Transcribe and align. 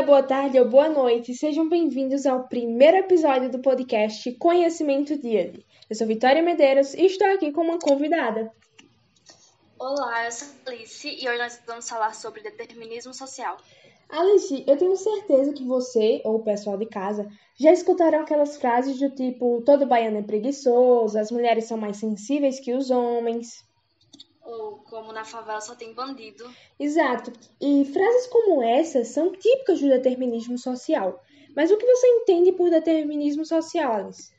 dia, 0.00 0.06
boa 0.06 0.22
tarde 0.22 0.58
ou 0.58 0.66
boa 0.66 0.88
noite. 0.88 1.34
Sejam 1.34 1.68
bem-vindos 1.68 2.24
ao 2.24 2.44
primeiro 2.44 2.96
episódio 2.96 3.50
do 3.50 3.58
podcast 3.58 4.32
Conhecimento 4.36 5.18
Diante. 5.18 5.64
Eu 5.90 5.96
sou 5.96 6.06
Vitória 6.06 6.42
Medeiros 6.42 6.94
e 6.94 7.04
estou 7.04 7.28
aqui 7.28 7.52
com 7.52 7.60
uma 7.60 7.78
convidada. 7.78 8.50
Olá, 9.78 10.24
eu 10.24 10.32
sou 10.32 10.48
Alice 10.66 11.06
e 11.06 11.28
hoje 11.28 11.38
nós 11.38 11.60
vamos 11.66 11.88
falar 11.88 12.14
sobre 12.14 12.42
determinismo 12.42 13.12
social. 13.12 13.58
Alice, 14.08 14.64
eu 14.66 14.76
tenho 14.78 14.96
certeza 14.96 15.52
que 15.52 15.64
você 15.64 16.22
ou 16.24 16.36
o 16.36 16.44
pessoal 16.44 16.78
de 16.78 16.86
casa 16.86 17.28
já 17.58 17.70
escutaram 17.70 18.20
aquelas 18.20 18.56
frases 18.56 18.98
do 18.98 19.10
tipo: 19.10 19.62
todo 19.66 19.86
baiano 19.86 20.18
é 20.18 20.22
preguiçoso, 20.22 21.18
as 21.18 21.30
mulheres 21.30 21.66
são 21.66 21.76
mais 21.76 21.98
sensíveis 21.98 22.58
que 22.58 22.72
os 22.72 22.90
homens 22.90 23.64
ou 24.50 24.78
como 24.78 25.12
na 25.12 25.24
favela 25.24 25.60
só 25.60 25.74
tem 25.74 25.94
bandido. 25.94 26.44
Exato. 26.78 27.32
E 27.60 27.84
frases 27.92 28.26
como 28.26 28.62
essas 28.62 29.08
são 29.08 29.32
típicas 29.32 29.80
do 29.80 29.88
determinismo 29.88 30.58
social. 30.58 31.22
Mas 31.54 31.70
o 31.70 31.76
que 31.76 31.86
você 31.86 32.06
entende 32.06 32.52
por 32.52 32.70
determinismo 32.70 33.44
social, 33.44 33.92
Alice? 33.92 34.30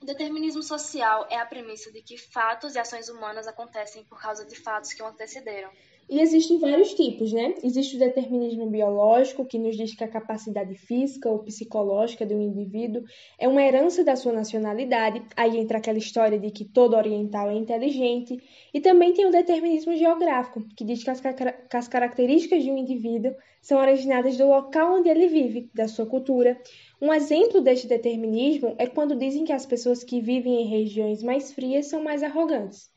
O 0.00 0.04
determinismo 0.04 0.62
social 0.62 1.26
é 1.30 1.36
a 1.36 1.46
premissa 1.46 1.90
de 1.90 2.02
que 2.02 2.16
fatos 2.16 2.74
e 2.74 2.78
ações 2.78 3.08
humanas 3.08 3.48
acontecem 3.48 4.04
por 4.04 4.20
causa 4.20 4.44
de 4.44 4.54
fatos 4.54 4.92
que 4.92 5.02
o 5.02 5.06
antecederam. 5.06 5.72
E 6.08 6.20
existem 6.20 6.60
vários 6.60 6.94
tipos, 6.94 7.32
né? 7.32 7.54
Existe 7.64 7.96
o 7.96 7.98
determinismo 7.98 8.70
biológico, 8.70 9.44
que 9.44 9.58
nos 9.58 9.76
diz 9.76 9.92
que 9.92 10.04
a 10.04 10.08
capacidade 10.08 10.72
física 10.76 11.28
ou 11.28 11.40
psicológica 11.40 12.24
de 12.24 12.32
um 12.32 12.40
indivíduo 12.40 13.02
é 13.36 13.48
uma 13.48 13.60
herança 13.60 14.04
da 14.04 14.14
sua 14.14 14.32
nacionalidade. 14.32 15.20
Aí 15.36 15.58
entra 15.58 15.78
aquela 15.78 15.98
história 15.98 16.38
de 16.38 16.52
que 16.52 16.64
todo 16.64 16.94
oriental 16.96 17.50
é 17.50 17.54
inteligente. 17.54 18.40
E 18.72 18.80
também 18.80 19.14
tem 19.14 19.26
o 19.26 19.32
determinismo 19.32 19.96
geográfico, 19.96 20.64
que 20.76 20.84
diz 20.84 21.02
que 21.02 21.10
as, 21.10 21.20
que 21.20 21.76
as 21.76 21.88
características 21.88 22.62
de 22.62 22.70
um 22.70 22.78
indivíduo 22.78 23.34
são 23.60 23.80
originadas 23.80 24.36
do 24.36 24.46
local 24.46 24.98
onde 24.98 25.08
ele 25.08 25.26
vive, 25.26 25.68
da 25.74 25.88
sua 25.88 26.06
cultura. 26.06 26.56
Um 27.02 27.12
exemplo 27.12 27.60
deste 27.60 27.88
determinismo 27.88 28.76
é 28.78 28.86
quando 28.86 29.18
dizem 29.18 29.44
que 29.44 29.52
as 29.52 29.66
pessoas 29.66 30.04
que 30.04 30.20
vivem 30.20 30.62
em 30.62 30.68
regiões 30.68 31.20
mais 31.20 31.52
frias 31.52 31.86
são 31.86 32.00
mais 32.00 32.22
arrogantes. 32.22 32.94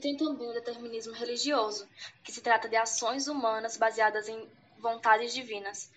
E 0.00 0.02
tem 0.02 0.16
também 0.16 0.48
o 0.48 0.54
determinismo 0.54 1.12
religioso, 1.12 1.86
que 2.24 2.32
se 2.32 2.40
trata 2.40 2.66
de 2.66 2.74
ações 2.74 3.28
humanas 3.28 3.76
baseadas 3.76 4.30
em 4.30 4.48
vontades 4.78 5.34
divinas, 5.34 5.92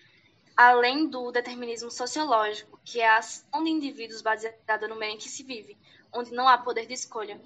além 0.54 1.06
do 1.06 1.32
determinismo 1.32 1.90
sociológico, 1.90 2.78
que 2.84 3.00
é 3.00 3.08
a 3.08 3.16
ação 3.16 3.64
de 3.64 3.70
indivíduos 3.70 4.20
baseada 4.20 4.86
no 4.86 4.96
meio 4.96 5.14
em 5.14 5.16
que 5.16 5.30
se 5.30 5.42
vive, 5.42 5.74
onde 6.12 6.34
não 6.34 6.46
há 6.46 6.58
poder 6.58 6.86
de 6.86 6.92
escolha. 6.92 7.40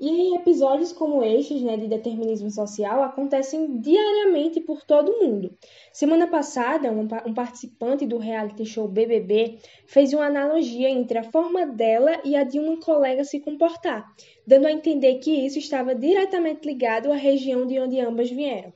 E 0.00 0.34
episódios 0.34 0.94
como 0.94 1.22
estes, 1.22 1.60
né, 1.60 1.76
de 1.76 1.86
determinismo 1.86 2.50
social, 2.50 3.02
acontecem 3.02 3.78
diariamente 3.82 4.58
por 4.58 4.82
todo 4.82 5.18
mundo. 5.18 5.54
Semana 5.92 6.26
passada, 6.26 6.90
um, 6.90 7.06
um, 7.26 7.34
participante 7.34 8.06
do 8.06 8.16
reality 8.16 8.64
show 8.64 8.88
BBB 8.88 9.58
fez 9.86 10.14
uma 10.14 10.24
analogia 10.24 10.88
entre 10.88 11.18
a 11.18 11.24
forma 11.24 11.66
dela 11.66 12.18
e 12.24 12.34
a 12.34 12.44
de 12.44 12.58
uma 12.58 12.80
colega 12.80 13.24
se 13.24 13.40
comportar, 13.40 14.10
dando 14.46 14.66
a 14.66 14.72
entender 14.72 15.16
que 15.16 15.44
isso 15.44 15.58
estava 15.58 15.94
diretamente 15.94 16.66
ligado 16.66 17.12
à 17.12 17.14
região 17.14 17.66
de 17.66 17.78
onde 17.78 18.00
ambas 18.00 18.30
vieram. 18.30 18.72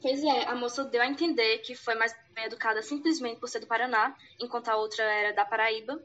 Pois 0.00 0.22
é, 0.22 0.44
a 0.44 0.54
moça 0.54 0.84
deu 0.84 1.02
a 1.02 1.08
entender 1.08 1.58
que 1.58 1.74
foi 1.74 1.96
mais 1.96 2.14
bem 2.32 2.44
educada 2.44 2.80
simplesmente 2.82 3.40
por 3.40 3.48
ser 3.48 3.58
do 3.58 3.66
Paraná, 3.66 4.14
enquanto 4.40 4.68
a 4.68 4.76
outra 4.76 5.02
era 5.02 5.32
da 5.32 5.44
Paraíba. 5.44 6.00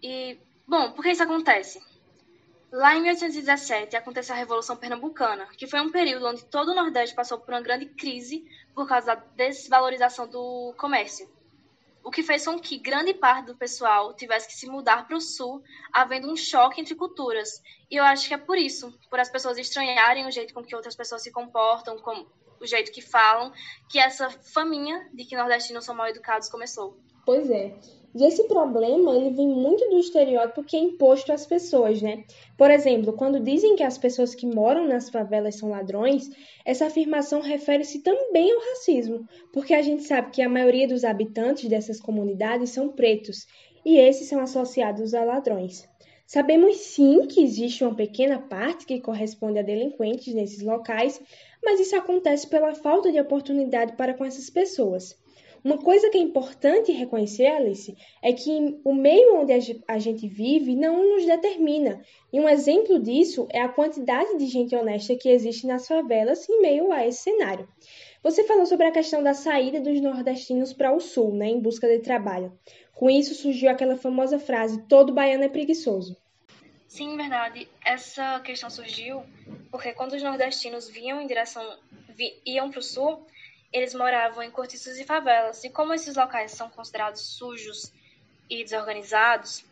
E, 0.00 0.38
bom, 0.64 0.92
por 0.92 1.02
que 1.02 1.10
isso 1.10 1.24
acontece? 1.24 1.95
Lá 2.72 2.96
em 2.96 3.02
1817 3.02 3.96
aconteceu 3.96 4.34
a 4.34 4.38
Revolução 4.38 4.76
Pernambucana, 4.76 5.46
que 5.56 5.68
foi 5.68 5.80
um 5.80 5.90
período 5.90 6.26
onde 6.26 6.44
todo 6.44 6.72
o 6.72 6.74
Nordeste 6.74 7.14
passou 7.14 7.38
por 7.38 7.54
uma 7.54 7.60
grande 7.60 7.86
crise 7.86 8.44
por 8.74 8.88
causa 8.88 9.14
da 9.14 9.22
desvalorização 9.36 10.26
do 10.26 10.74
comércio, 10.76 11.30
o 12.02 12.10
que 12.10 12.24
fez 12.24 12.44
com 12.44 12.58
que 12.58 12.76
grande 12.76 13.14
parte 13.14 13.46
do 13.46 13.56
pessoal 13.56 14.14
tivesse 14.14 14.48
que 14.48 14.54
se 14.54 14.66
mudar 14.66 15.06
para 15.06 15.16
o 15.16 15.20
Sul, 15.20 15.62
havendo 15.92 16.30
um 16.30 16.36
choque 16.36 16.80
entre 16.80 16.94
culturas. 16.94 17.62
E 17.88 17.96
eu 17.96 18.04
acho 18.04 18.26
que 18.26 18.34
é 18.34 18.38
por 18.38 18.58
isso, 18.58 18.92
por 19.08 19.20
as 19.20 19.30
pessoas 19.30 19.58
estranharem 19.58 20.26
o 20.26 20.30
jeito 20.30 20.52
com 20.52 20.62
que 20.62 20.74
outras 20.74 20.96
pessoas 20.96 21.22
se 21.22 21.30
comportam, 21.30 21.98
com 21.98 22.26
o 22.60 22.66
jeito 22.66 22.90
que 22.90 23.00
falam, 23.00 23.52
que 23.88 23.98
essa 23.98 24.28
faminha 24.30 25.08
de 25.12 25.24
que 25.24 25.36
nordestinos 25.36 25.84
são 25.84 25.94
mal 25.94 26.08
educados 26.08 26.48
começou. 26.48 26.98
Pois 27.26 27.50
é. 27.50 27.74
E 28.14 28.24
esse 28.24 28.44
problema, 28.44 29.14
ele 29.14 29.30
vem 29.30 29.48
muito 29.48 29.90
do 29.90 29.98
estereótipo 29.98 30.62
que 30.62 30.76
é 30.76 30.80
imposto 30.80 31.32
às 31.32 31.44
pessoas, 31.44 32.00
né? 32.00 32.24
Por 32.56 32.70
exemplo, 32.70 33.12
quando 33.12 33.40
dizem 33.40 33.76
que 33.76 33.82
as 33.82 33.98
pessoas 33.98 34.34
que 34.34 34.46
moram 34.46 34.86
nas 34.86 35.10
favelas 35.10 35.56
são 35.56 35.68
ladrões, 35.68 36.30
essa 36.64 36.86
afirmação 36.86 37.42
refere-se 37.42 37.98
também 37.98 38.50
ao 38.52 38.60
racismo, 38.60 39.28
porque 39.52 39.74
a 39.74 39.82
gente 39.82 40.04
sabe 40.04 40.30
que 40.30 40.40
a 40.40 40.48
maioria 40.48 40.88
dos 40.88 41.04
habitantes 41.04 41.68
dessas 41.68 42.00
comunidades 42.00 42.70
são 42.70 42.88
pretos, 42.88 43.46
e 43.84 43.98
esses 43.98 44.28
são 44.28 44.40
associados 44.40 45.12
a 45.12 45.24
ladrões. 45.24 45.86
Sabemos 46.26 46.76
sim 46.76 47.26
que 47.26 47.42
existe 47.42 47.84
uma 47.84 47.94
pequena 47.94 48.38
parte 48.38 48.86
que 48.86 49.00
corresponde 49.00 49.58
a 49.58 49.62
delinquentes 49.62 50.32
nesses 50.32 50.62
locais, 50.62 51.20
mas 51.62 51.80
isso 51.80 51.96
acontece 51.96 52.48
pela 52.48 52.74
falta 52.74 53.10
de 53.12 53.20
oportunidade 53.20 53.94
para 53.94 54.14
com 54.14 54.24
essas 54.24 54.48
pessoas. 54.48 55.14
Uma 55.66 55.78
coisa 55.78 56.08
que 56.10 56.16
é 56.16 56.20
importante 56.20 56.92
reconhecer, 56.92 57.46
Alice, 57.46 57.92
é 58.22 58.32
que 58.32 58.80
o 58.84 58.94
meio 58.94 59.40
onde 59.40 59.52
a 59.88 59.98
gente 59.98 60.28
vive 60.28 60.76
não 60.76 61.16
nos 61.16 61.26
determina. 61.26 62.00
E 62.32 62.38
um 62.38 62.48
exemplo 62.48 63.02
disso 63.02 63.48
é 63.50 63.60
a 63.60 63.68
quantidade 63.68 64.38
de 64.38 64.46
gente 64.46 64.76
honesta 64.76 65.16
que 65.16 65.28
existe 65.28 65.66
nas 65.66 65.88
favelas 65.88 66.48
em 66.48 66.60
meio 66.60 66.92
a 66.92 67.04
esse 67.04 67.24
cenário. 67.24 67.68
Você 68.22 68.44
falou 68.44 68.64
sobre 68.64 68.86
a 68.86 68.92
questão 68.92 69.24
da 69.24 69.34
saída 69.34 69.80
dos 69.80 70.00
nordestinos 70.00 70.72
para 70.72 70.94
o 70.94 71.00
sul, 71.00 71.34
né, 71.34 71.48
em 71.48 71.58
busca 71.58 71.88
de 71.88 71.98
trabalho. 71.98 72.56
Com 72.94 73.10
isso 73.10 73.34
surgiu 73.34 73.68
aquela 73.68 73.96
famosa 73.96 74.38
frase: 74.38 74.86
todo 74.86 75.12
baiano 75.12 75.42
é 75.42 75.48
preguiçoso. 75.48 76.16
Sim, 76.86 77.16
verdade. 77.16 77.68
Essa 77.84 78.38
questão 78.38 78.70
surgiu 78.70 79.24
porque 79.72 79.92
quando 79.94 80.12
os 80.12 80.22
nordestinos 80.22 80.88
vinham 80.88 81.20
em 81.20 81.26
direção 81.26 81.76
iam 82.46 82.70
para 82.70 82.78
o 82.78 82.82
sul, 82.82 83.26
eles 83.76 83.94
moravam 83.94 84.42
em 84.42 84.50
cortiços 84.50 84.98
e 84.98 85.04
favelas, 85.04 85.62
e 85.62 85.70
como 85.70 85.92
esses 85.92 86.16
locais 86.16 86.52
são 86.52 86.70
considerados 86.70 87.20
sujos 87.20 87.92
e 88.48 88.64
desorganizados, 88.64 89.64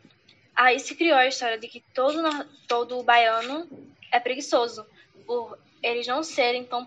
aí 0.54 0.78
se 0.78 0.94
criou 0.94 1.16
a 1.16 1.26
história 1.26 1.59
de 1.59 1.69
que 1.69 1.81
todo, 1.94 2.22
todo 2.69 3.03
baiano 3.03 3.66
é 4.12 4.20
preguiçoso, 4.20 4.87
por 5.26 5.59
eles 5.82 6.06
não 6.06 6.22
serem 6.22 6.65
tão 6.65 6.87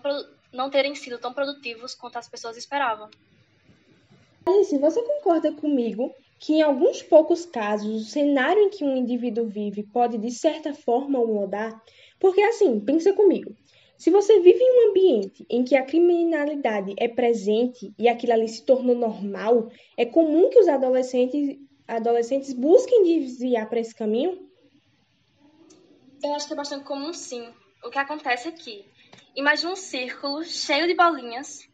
não 0.52 0.70
terem 0.70 0.94
sido 0.94 1.18
tão 1.18 1.32
produtivos 1.34 1.94
quanto 1.94 2.18
as 2.18 2.28
pessoas 2.28 2.56
esperavam. 2.56 3.10
Alice, 4.46 4.78
você 4.78 5.02
concorda 5.02 5.52
comigo 5.52 6.14
que 6.38 6.54
em 6.54 6.62
alguns 6.62 7.02
poucos 7.02 7.44
casos 7.44 8.02
o 8.02 8.08
cenário 8.08 8.62
em 8.62 8.70
que 8.70 8.84
um 8.84 8.96
indivíduo 8.96 9.46
vive 9.46 9.82
pode 9.82 10.16
de 10.16 10.30
certa 10.30 10.72
forma 10.72 11.18
mudar? 11.18 11.82
Porque 12.18 12.40
assim, 12.40 12.80
pensa 12.80 13.12
comigo. 13.12 13.54
Se 13.98 14.12
você 14.12 14.38
vive 14.38 14.60
em 14.62 14.86
um 14.86 14.90
ambiente 14.90 15.44
em 15.50 15.64
que 15.64 15.74
a 15.74 15.84
criminalidade 15.84 16.94
é 16.96 17.08
presente 17.08 17.92
e 17.98 18.08
aquilo 18.08 18.32
ali 18.32 18.46
se 18.46 18.64
tornou 18.64 18.94
normal, 18.94 19.72
é 19.96 20.06
comum 20.06 20.48
que 20.48 20.60
os 20.60 20.68
adolescentes, 20.68 21.58
adolescentes 21.86 22.52
busquem 22.52 23.02
desviar 23.02 23.68
para 23.68 23.80
esse 23.80 23.92
caminho? 23.92 24.48
Eu 26.22 26.32
acho 26.32 26.46
que 26.46 26.52
é 26.52 26.56
bastante 26.56 26.84
comum, 26.84 27.12
sim. 27.12 27.52
O 27.82 27.90
que 27.90 27.98
acontece 27.98 28.46
é 28.46 28.52
que, 28.52 28.84
imagine 29.34 29.72
um 29.72 29.76
círculo 29.76 30.44
cheio 30.44 30.86
de 30.86 30.94
bolinhas 30.94 31.68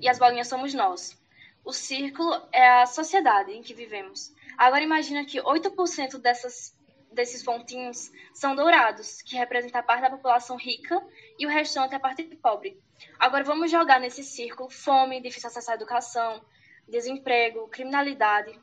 e 0.00 0.08
as 0.08 0.18
bolinhas 0.18 0.48
somos 0.48 0.74
nós. 0.74 1.16
O 1.64 1.72
círculo 1.72 2.42
é 2.50 2.82
a 2.82 2.86
sociedade 2.86 3.52
em 3.52 3.62
que 3.62 3.72
vivemos. 3.72 4.32
Agora 4.58 4.82
imagina 4.82 5.24
que 5.24 5.40
8% 5.40 6.18
dessas 6.18 6.74
desses 7.12 7.42
pontinhos 7.42 8.10
são 8.34 8.54
dourados, 8.54 9.22
que 9.22 9.36
representa 9.36 9.78
a 9.78 9.82
parte 9.82 10.02
da 10.02 10.10
população 10.10 10.56
rica 10.56 11.00
e 11.38 11.46
o 11.46 11.48
restante 11.48 11.94
é 11.94 11.96
a 11.96 12.00
parte 12.00 12.24
pobre. 12.36 12.80
Agora 13.18 13.44
vamos 13.44 13.70
jogar 13.70 14.00
nesse 14.00 14.22
círculo 14.22 14.70
fome, 14.70 15.20
difícil 15.20 15.48
acesso 15.48 15.70
à 15.70 15.74
educação, 15.74 16.44
desemprego, 16.88 17.68
criminalidade, 17.68 18.58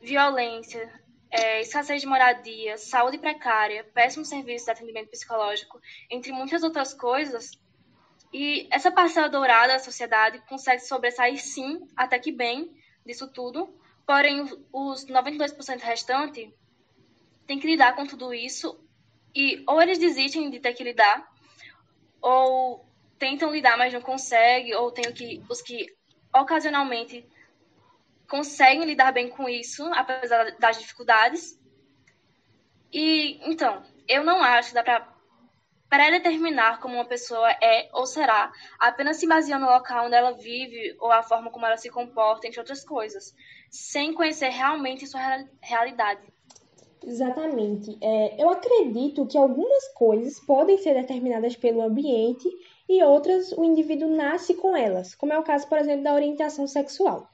violência, 0.00 0.92
é, 1.30 1.60
escassez 1.60 2.00
de 2.00 2.06
moradia, 2.06 2.78
saúde 2.78 3.18
precária, 3.18 3.84
péssimo 3.92 4.24
serviço 4.24 4.66
de 4.66 4.70
atendimento 4.70 5.10
psicológico, 5.10 5.80
entre 6.08 6.30
muitas 6.32 6.62
outras 6.62 6.94
coisas. 6.94 7.50
E 8.32 8.68
essa 8.70 8.90
parcela 8.90 9.28
dourada 9.28 9.72
da 9.72 9.78
sociedade 9.78 10.40
consegue 10.48 10.82
sobressair 10.82 11.38
sim, 11.38 11.88
até 11.96 12.18
que 12.18 12.30
bem, 12.30 12.72
disso 13.04 13.28
tudo, 13.28 13.76
porém 14.06 14.42
os 14.72 15.06
92% 15.06 15.80
restantes 15.80 16.52
tem 17.46 17.58
que 17.58 17.66
lidar 17.66 17.94
com 17.94 18.06
tudo 18.06 18.32
isso 18.32 18.78
e 19.34 19.62
ou 19.66 19.80
eles 19.80 19.98
desistem 19.98 20.50
de 20.50 20.60
ter 20.60 20.74
que 20.74 20.84
lidar 20.84 21.28
ou 22.20 22.86
tentam 23.18 23.52
lidar, 23.52 23.76
mas 23.76 23.92
não 23.92 24.00
conseguem, 24.00 24.74
ou 24.74 24.90
tem 24.90 25.12
que, 25.12 25.42
os 25.48 25.60
que 25.60 25.86
ocasionalmente 26.34 27.26
conseguem 28.28 28.84
lidar 28.84 29.12
bem 29.12 29.28
com 29.28 29.48
isso, 29.48 29.84
apesar 29.94 30.56
das 30.58 30.78
dificuldades. 30.78 31.58
E 32.92 33.38
então, 33.48 33.82
eu 34.08 34.24
não 34.24 34.42
acho 34.42 34.70
que 34.70 34.74
dá 34.74 34.82
para 34.82 35.14
pré-determinar 35.88 36.80
como 36.80 36.94
uma 36.94 37.04
pessoa 37.04 37.50
é 37.62 37.88
ou 37.92 38.06
será, 38.06 38.52
apenas 38.80 39.18
se 39.18 39.28
baseando 39.28 39.66
no 39.66 39.72
local 39.72 40.06
onde 40.06 40.16
ela 40.16 40.32
vive 40.32 40.96
ou 40.98 41.12
a 41.12 41.22
forma 41.22 41.50
como 41.50 41.66
ela 41.66 41.76
se 41.76 41.90
comporta, 41.90 42.46
entre 42.46 42.58
outras 42.58 42.84
coisas, 42.84 43.34
sem 43.70 44.12
conhecer 44.12 44.48
realmente 44.48 45.06
sua 45.06 45.20
realidade. 45.62 46.33
Exatamente. 47.06 47.98
É, 48.00 48.42
eu 48.42 48.48
acredito 48.48 49.26
que 49.26 49.36
algumas 49.36 49.88
coisas 49.94 50.40
podem 50.40 50.78
ser 50.78 50.94
determinadas 50.94 51.54
pelo 51.54 51.82
ambiente 51.82 52.48
e 52.88 53.02
outras 53.02 53.52
o 53.52 53.62
indivíduo 53.62 54.08
nasce 54.08 54.54
com 54.54 54.76
elas, 54.76 55.14
como 55.14 55.32
é 55.32 55.38
o 55.38 55.42
caso, 55.42 55.68
por 55.68 55.78
exemplo, 55.78 56.04
da 56.04 56.14
orientação 56.14 56.66
sexual. 56.66 57.28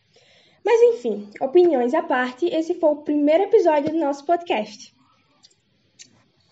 Mas 0.65 0.81
enfim, 0.83 1.31
opiniões 1.41 1.95
à 1.95 2.03
parte, 2.03 2.47
esse 2.47 2.75
foi 2.75 2.91
o 2.91 3.03
primeiro 3.03 3.45
episódio 3.45 3.93
do 3.93 3.99
nosso 3.99 4.27
podcast. 4.27 4.95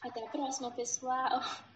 Até 0.01 0.25
a 0.25 0.29
próxima, 0.29 0.71
pessoal! 0.71 1.41